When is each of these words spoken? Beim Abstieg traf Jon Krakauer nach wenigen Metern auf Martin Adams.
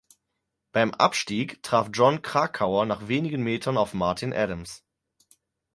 Beim 0.71 0.95
Abstieg 0.95 1.61
traf 1.61 1.91
Jon 1.93 2.23
Krakauer 2.23 2.87
nach 2.87 3.07
wenigen 3.07 3.43
Metern 3.43 3.77
auf 3.77 3.93
Martin 3.93 4.33
Adams. 4.33 4.83